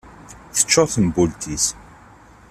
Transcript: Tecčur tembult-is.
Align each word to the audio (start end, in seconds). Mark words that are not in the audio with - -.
Tecčur 0.55 0.87
tembult-is. 0.93 1.65